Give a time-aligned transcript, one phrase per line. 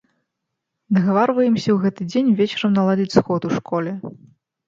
[0.97, 3.91] Дагаварваемся ў гэты дзень вечарам наладзіць сход у школе.